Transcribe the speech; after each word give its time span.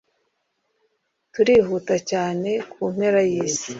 Turihuta 1.33 1.95
cyane 2.09 2.51
kumpera 2.71 3.19
yisi 3.31 3.69